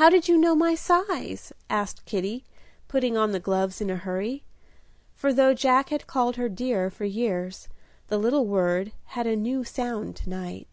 "How 0.00 0.08
did 0.08 0.28
you 0.28 0.38
know 0.38 0.54
my 0.54 0.74
size?" 0.74 1.52
asked 1.68 2.06
Kitty, 2.06 2.42
putting 2.88 3.18
on 3.18 3.32
the 3.32 3.38
gloves 3.38 3.82
in 3.82 3.90
a 3.90 3.96
hurry; 3.96 4.44
for 5.12 5.30
though 5.30 5.52
Jack 5.52 5.90
had 5.90 6.06
called 6.06 6.36
her 6.36 6.48
"dear" 6.48 6.88
for 6.88 7.04
years, 7.04 7.68
the 8.08 8.16
little 8.16 8.46
word 8.46 8.92
had 9.12 9.26
a 9.26 9.36
new 9.36 9.62
sound 9.62 10.16
to 10.16 10.30
night. 10.30 10.68